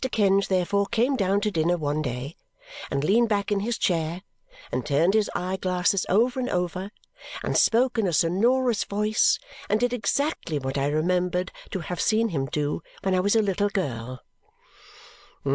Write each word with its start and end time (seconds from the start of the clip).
Kenge, 0.11 0.47
therefore, 0.47 0.87
came 0.87 1.15
down 1.15 1.41
to 1.41 1.51
dinner 1.51 1.77
one 1.77 2.01
day, 2.01 2.35
and 2.89 3.03
leaned 3.03 3.29
back 3.29 3.51
in 3.51 3.59
his 3.59 3.77
chair, 3.77 4.23
and 4.71 4.83
turned 4.83 5.13
his 5.13 5.29
eye 5.35 5.57
glasses 5.57 6.07
over 6.09 6.39
and 6.39 6.49
over, 6.49 6.89
and 7.43 7.55
spoke 7.55 7.99
in 7.99 8.07
a 8.07 8.11
sonorous 8.11 8.83
voice, 8.83 9.37
and 9.69 9.79
did 9.79 9.93
exactly 9.93 10.57
what 10.57 10.75
I 10.75 10.87
remembered 10.87 11.51
to 11.69 11.81
have 11.81 12.01
seen 12.01 12.29
him 12.29 12.47
do 12.47 12.81
when 13.03 13.13
I 13.13 13.19
was 13.19 13.35
a 13.35 13.43
little 13.43 13.69
girl. 13.69 14.23